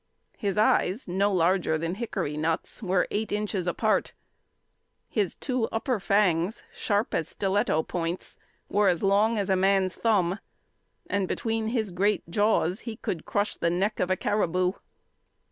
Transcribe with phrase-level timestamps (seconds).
[0.35, 4.13] His eyes, no larger than hickory nuts, were eight inches apart.
[5.07, 8.35] His two upper fangs, sharp as stiletto points,
[8.67, 10.39] were as long as a man's thumb,
[11.07, 14.71] and between his great jaws he could crush the neck of a caribou.